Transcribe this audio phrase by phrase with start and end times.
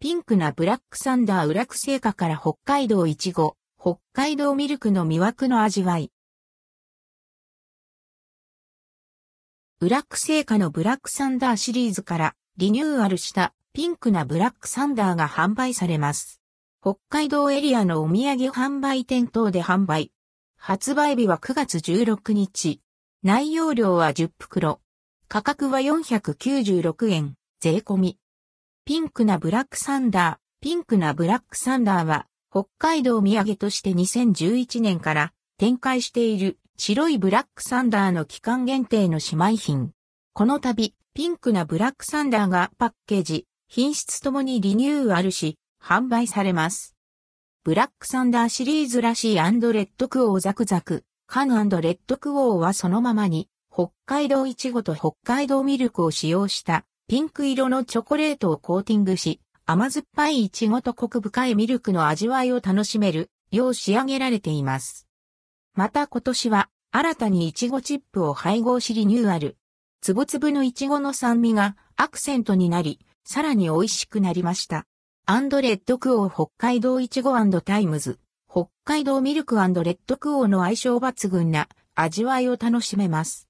[0.00, 6.12] ピンクなブラックサンダー裏ク製菓から北海道いちご、北海道ミルクの魅惑の味わい。
[9.80, 16.40] ブラック製菓のブラックサンダーシリーズからリニューアルしたピンクなブラックサンダーが販売されます。
[16.80, 20.12] 北海道エリアのお土産販売店等で販売。
[20.56, 22.80] 発売日は9月16日。
[23.24, 24.80] 内容量は10袋。
[25.26, 28.18] 価格は496円、税込み。
[28.88, 30.62] ピンクなブラックサンダー。
[30.62, 39.90] ピンクなブラックサンダーは、北海道土産として2011年から展開している白いブラックサンダーの期間限定の姉妹品。
[40.32, 46.96] この度、ピンクなブラックサンダーがパッケージ、品質ともにリニューアルし、販売されます。
[47.64, 51.54] ブラックサンダーシリーズらしいレッドクオーザクザク、カンレ
[51.90, 65.08] ッドクオーはそのままに、北海道イチゴと北海道ミルクを使用したピンク色のチョコレートをコーティングし、甘酸っぱいイチゴとコク深いミルクの味わいを楽しめるよう仕上げられています。
[65.74, 69.56] また今年は新たにイチゴチップを配合しリニューアル。
[70.02, 74.84] つぶつぶのイチゴの酸味がアクセントになり、さらに美味しくなりました。
[75.24, 77.32] アンドレッドクオー北海道イチゴ
[77.62, 83.46] タイムズ、北海道ミルクレッドクオーの相性抜群な味わいを楽しめます。